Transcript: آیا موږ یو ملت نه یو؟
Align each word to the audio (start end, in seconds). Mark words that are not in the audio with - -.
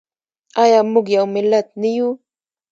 آیا 0.63 0.79
موږ 0.91 1.05
یو 1.17 1.25
ملت 1.35 1.67
نه 1.81 1.89
یو؟ 1.97 2.09